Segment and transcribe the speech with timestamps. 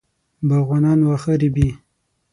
[0.47, 1.69] باغوانان واښه رېبي.